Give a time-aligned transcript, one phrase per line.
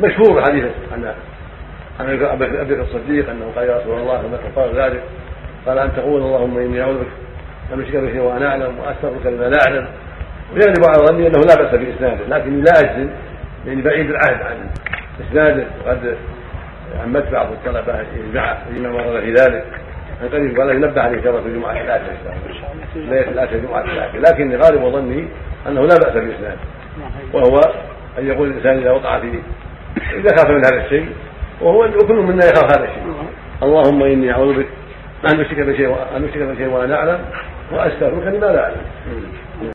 [0.00, 1.14] مشهور حديث عن
[2.00, 5.02] عن أبي الصديق أنه قال يا رسول الله أنك قال ذلك.
[5.66, 7.06] قال أن تقول اللهم إني أعوذ بك
[7.72, 9.88] أن أشرك بك وأنا أعلم وأستغفرك لما لا أعلم.
[10.52, 13.10] ويغلب على ظني أنه لا بأس بإسناده لكني لا أجزم
[13.66, 14.70] لاني بعيد العهد عن
[15.28, 15.66] إسناده.
[15.86, 16.16] وقد
[17.04, 19.64] عمت بعض الطلبة اجماع اجماع ورد في ذلك.
[20.22, 22.12] عن قريب قال ينبه عليه الله في الجمعه الاتيه
[22.94, 25.28] ليلة الاتيه الجمعه الاتيه لكن غالب ظني
[25.66, 26.58] أنه لا بأس بإسناده.
[27.32, 27.60] وهو
[28.18, 29.40] أن يقول الإنسان إذا وقع في
[30.16, 31.08] إذا خاف من هذا الشيء
[31.60, 33.02] وهو وكل منا يخاف هذا الشيء.
[33.62, 34.66] اللهم إني أعوذ بك
[35.24, 37.18] أن أشرك بشيء أن أشرك بشيء وأنا أعلم
[37.72, 38.76] وأستغفرك لما لا أعلم.